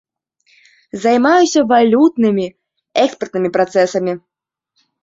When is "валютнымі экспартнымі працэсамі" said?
1.73-4.13